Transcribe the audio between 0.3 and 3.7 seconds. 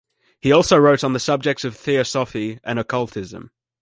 He also wrote on the subjects of theosophy and occultism.